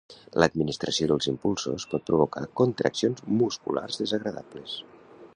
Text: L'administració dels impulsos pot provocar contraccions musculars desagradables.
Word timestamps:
L'administració 0.43 1.07
dels 1.11 1.27
impulsos 1.31 1.85
pot 1.91 2.07
provocar 2.07 2.43
contraccions 2.61 3.21
musculars 3.43 4.01
desagradables. 4.05 4.75